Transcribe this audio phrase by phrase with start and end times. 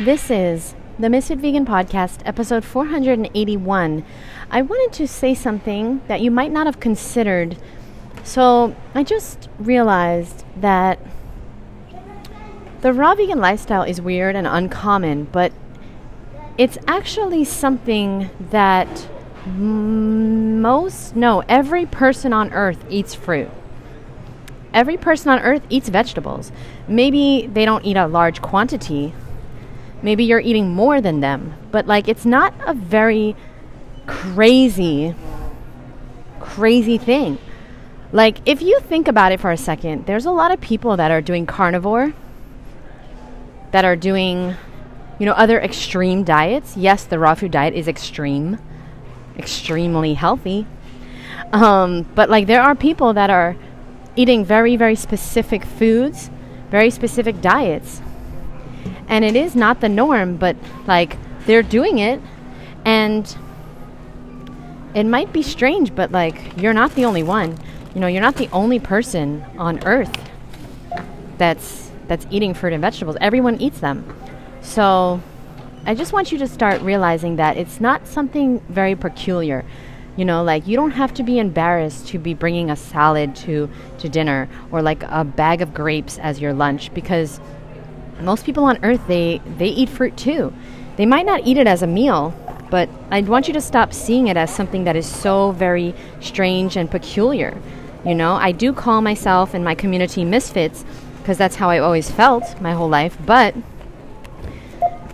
[0.00, 4.02] This is the Misfit Vegan Podcast, episode 481.
[4.50, 7.58] I wanted to say something that you might not have considered.
[8.24, 10.98] So, I just realized that
[12.80, 15.52] the raw vegan lifestyle is weird and uncommon, but
[16.56, 19.06] it's actually something that
[19.44, 23.50] most, no, every person on earth eats fruit.
[24.72, 26.52] Every person on earth eats vegetables.
[26.88, 29.12] Maybe they don't eat a large quantity.
[30.02, 31.54] Maybe you're eating more than them.
[31.70, 33.36] But, like, it's not a very
[34.06, 35.14] crazy,
[36.40, 37.38] crazy thing.
[38.12, 41.10] Like, if you think about it for a second, there's a lot of people that
[41.10, 42.12] are doing carnivore,
[43.70, 44.56] that are doing,
[45.18, 46.76] you know, other extreme diets.
[46.76, 48.58] Yes, the raw food diet is extreme,
[49.38, 50.66] extremely healthy.
[51.52, 53.56] Um, but, like, there are people that are
[54.16, 56.30] eating very, very specific foods,
[56.70, 58.02] very specific diets.
[59.10, 60.56] And it is not the norm, but
[60.86, 62.20] like they're doing it.
[62.84, 63.36] And
[64.94, 67.58] it might be strange, but like you're not the only one.
[67.94, 70.16] You know, you're not the only person on earth
[71.38, 73.16] that's that's eating fruit and vegetables.
[73.20, 74.04] Everyone eats them.
[74.62, 75.20] So
[75.86, 79.64] I just want you to start realizing that it's not something very peculiar.
[80.16, 83.70] You know, like you don't have to be embarrassed to be bringing a salad to
[83.98, 87.40] to dinner or like a bag of grapes as your lunch because
[88.22, 90.52] most people on earth they they eat fruit too.
[90.96, 92.34] They might not eat it as a meal,
[92.70, 96.76] but I want you to stop seeing it as something that is so very strange
[96.76, 97.56] and peculiar.
[98.04, 100.84] You know, I do call myself and my community misfits
[101.18, 103.54] because that's how I always felt my whole life, but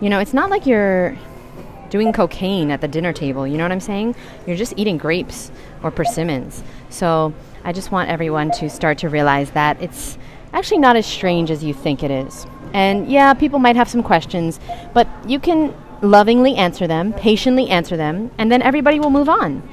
[0.00, 1.16] you know, it's not like you're
[1.90, 3.46] doing cocaine at the dinner table.
[3.46, 4.14] You know what I'm saying?
[4.46, 5.50] You're just eating grapes
[5.82, 6.62] or persimmons.
[6.90, 7.32] So
[7.64, 10.18] I just want everyone to start to realize that it's
[10.52, 12.46] actually not as strange as you think it is.
[12.76, 14.60] And yeah, people might have some questions,
[14.92, 19.66] but you can lovingly answer them, patiently answer them, and then everybody will move on.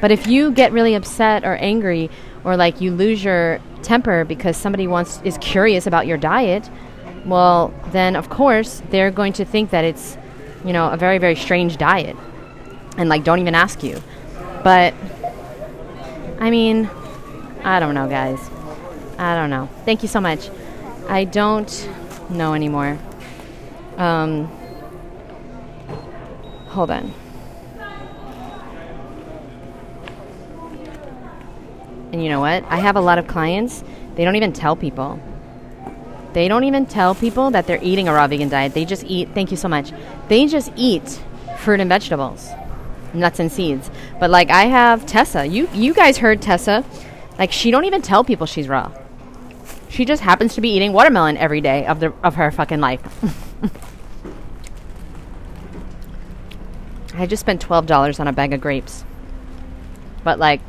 [0.00, 2.10] But if you get really upset or angry
[2.44, 6.70] or like you lose your temper because somebody wants is curious about your diet,
[7.26, 10.16] well, then of course they're going to think that it's
[10.64, 12.16] you know, a very, very strange diet
[12.96, 14.00] and like don't even ask you.
[14.62, 14.94] But
[16.38, 16.88] I mean,
[17.64, 18.38] I don't know, guys.
[19.18, 19.68] I don't know.
[19.84, 20.50] Thank you so much.
[21.08, 21.68] I don't
[22.30, 22.98] know anymore.
[23.96, 24.46] Um,
[26.68, 27.12] hold on.
[32.12, 32.64] And you know what?
[32.68, 33.82] I have a lot of clients,
[34.14, 35.18] they don't even tell people.
[36.32, 38.74] They don't even tell people that they're eating a raw vegan diet.
[38.74, 39.92] They just eat, thank you so much.
[40.28, 41.20] They just eat
[41.58, 42.50] fruit and vegetables,
[43.12, 43.90] nuts and seeds.
[44.20, 45.46] But like I have Tessa.
[45.46, 46.84] You you guys heard Tessa.
[47.38, 48.92] Like she don't even tell people she's raw.
[49.94, 53.00] She just happens to be eating watermelon every day of the of her fucking life.
[57.14, 59.04] I just spent $12 on a bag of grapes.
[60.24, 60.60] But like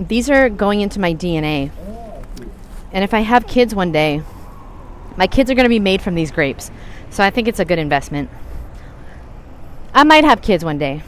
[0.00, 1.70] these are going into my DNA.
[2.90, 4.24] And if I have kids one day,
[5.16, 6.72] my kids are going to be made from these grapes.
[7.10, 8.30] So I think it's a good investment.
[9.94, 11.04] I might have kids one day.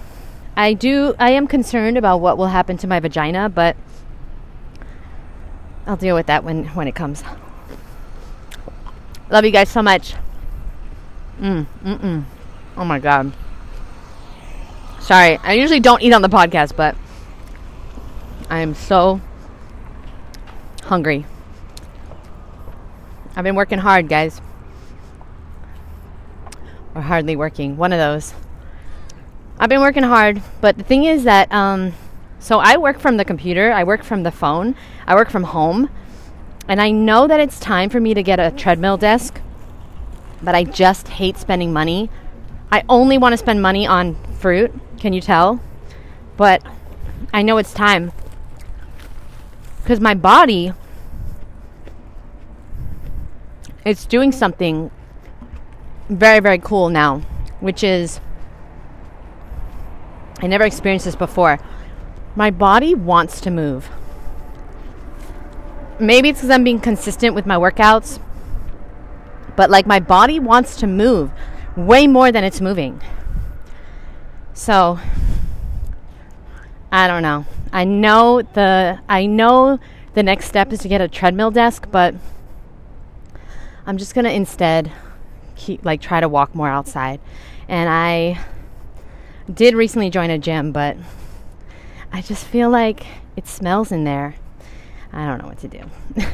[0.57, 3.77] I do I am concerned about what will happen to my vagina, but
[5.87, 7.23] I'll deal with that when when it comes.
[9.31, 10.15] Love you guys so much.
[11.41, 12.25] Mm, mm-mm.
[12.77, 13.33] Oh my god.
[15.01, 16.95] Sorry, I usually don't eat on the podcast, but
[18.49, 19.21] I am so
[20.85, 21.27] hungry.
[23.35, 24.41] I've been working hard, guys.
[26.95, 27.77] Or hardly working.
[27.77, 28.35] One of those.
[29.59, 31.95] I've been working hard, but the thing is that, um,
[32.43, 34.75] so I work from the computer, I work from the phone,
[35.07, 35.89] I work from home,
[36.67, 39.41] and I know that it's time for me to get a treadmill desk,
[40.43, 42.11] but I just hate spending money.
[42.73, 45.61] I only want to spend money on fruit, can you tell?
[46.37, 46.67] But
[47.33, 48.11] I know it's time.
[49.81, 50.73] Because my body
[53.85, 54.91] it's doing something
[56.09, 57.19] very, very cool now,
[57.61, 58.21] which is
[60.41, 61.61] I never experienced this before.
[62.35, 63.91] My body wants to move.
[65.99, 68.19] Maybe it's because I'm being consistent with my workouts,
[69.57, 71.31] but like my body wants to move
[71.77, 73.01] way more than it's moving.
[74.55, 74.99] So
[76.91, 77.47] I don't know.
[77.73, 79.79] I know the I know
[80.15, 82.15] the next step is to get a treadmill desk, but
[83.87, 84.93] I'm just gonna instead
[85.57, 87.21] keep like try to walk more outside.
[87.69, 88.45] And I
[89.53, 90.97] did recently join a gym, but
[92.13, 93.07] I just feel like
[93.37, 94.35] it smells in there.
[95.13, 95.83] I don't know what to do.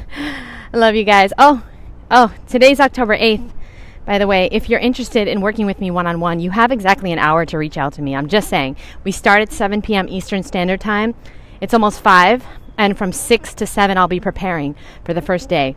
[0.73, 1.33] I love you guys.
[1.39, 1.65] Oh,
[2.11, 3.51] Oh, today's October 8th.
[4.07, 6.73] By the way, if you're interested in working with me one on one, you have
[6.73, 8.17] exactly an hour to reach out to me.
[8.17, 8.77] I'm just saying.
[9.05, 10.09] We start at 7 p.m.
[10.09, 11.15] Eastern Standard Time.
[11.61, 12.47] It's almost 5,
[12.79, 14.75] and from 6 to 7, I'll be preparing
[15.05, 15.77] for the first day.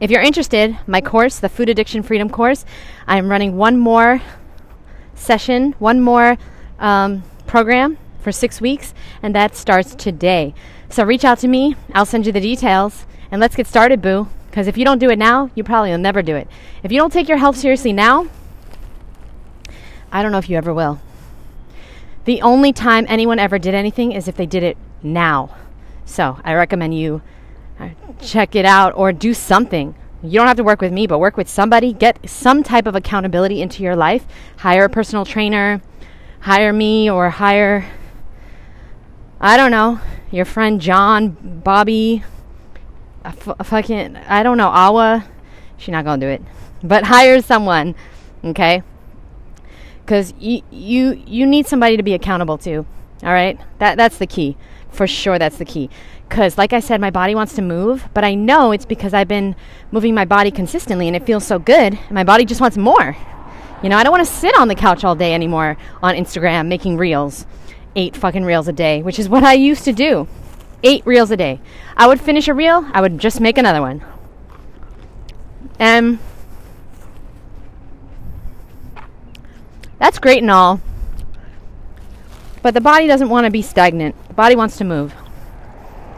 [0.00, 2.64] If you're interested, my course, the Food Addiction Freedom course,
[3.06, 4.20] I'm running one more
[5.14, 6.38] session, one more
[6.80, 8.92] um, program for six weeks,
[9.22, 10.54] and that starts today.
[10.88, 14.28] So reach out to me, I'll send you the details, and let's get started, boo.
[14.50, 16.48] Because if you don't do it now, you probably will never do it.
[16.82, 18.28] If you don't take your health seriously now,
[20.10, 21.00] I don't know if you ever will.
[22.24, 25.56] The only time anyone ever did anything is if they did it now.
[26.06, 27.20] So I recommend you
[27.78, 29.94] uh, check it out or do something.
[30.22, 31.92] You don't have to work with me, but work with somebody.
[31.92, 34.24] Get some type of accountability into your life.
[34.58, 35.82] Hire a personal trainer,
[36.40, 37.90] hire me, or hire,
[39.44, 40.00] I don't know,
[40.30, 42.24] your friend John, Bobby,
[43.26, 45.26] a, f- a fucking, I don't know, Awa.
[45.76, 46.42] She's not going to do it.
[46.82, 47.94] But hire someone,
[48.42, 48.82] okay?
[50.00, 52.86] Because you, you, you need somebody to be accountable to,
[53.22, 53.60] all right?
[53.80, 54.56] That, that's the key.
[54.90, 55.90] For sure, that's the key
[56.26, 59.28] because like i said my body wants to move but i know it's because i've
[59.28, 59.54] been
[59.92, 63.14] moving my body consistently and it feels so good my body just wants more
[63.84, 66.66] you know i don't want to sit on the couch all day anymore on instagram
[66.66, 67.46] making reels
[67.94, 70.26] eight fucking reels a day which is what i used to do
[70.82, 71.60] eight reels a day
[71.96, 74.04] i would finish a reel i would just make another one
[75.78, 76.18] and
[80.00, 80.80] that's great and all
[82.62, 85.14] but the body doesn't want to be stagnant the body wants to move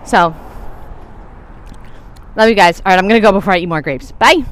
[0.07, 0.37] so,
[2.37, 2.81] love you guys.
[2.81, 4.13] All right, I'm going to go before I eat more grapes.
[4.13, 4.45] Bye.